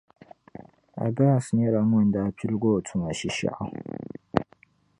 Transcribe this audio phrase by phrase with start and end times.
[1.05, 3.65] Abbas nyɛla ŋun daa piligi o tuma Shishɛɣu.